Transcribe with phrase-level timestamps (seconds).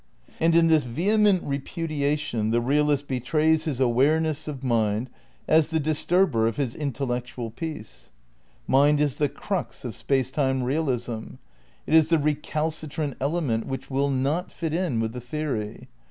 [0.39, 5.11] And in this vehement repudiation the realist betrays his awareness of mind
[5.47, 8.09] as the disturber of his intellec tual peace.
[8.65, 11.35] Mind is the crux of Space Time realism.
[11.85, 15.87] It is the recalcitrant element which will not fit in with the theory.